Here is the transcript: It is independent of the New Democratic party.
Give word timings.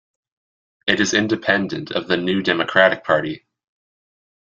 It 0.87 0.99
is 0.99 1.13
independent 1.13 1.91
of 1.91 2.07
the 2.07 2.17
New 2.17 2.41
Democratic 2.41 3.03
party. 3.03 3.45